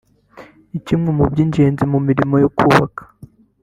[0.69, 3.01] ni kimwe mu by’ingenzi mu mirimo yo kubaka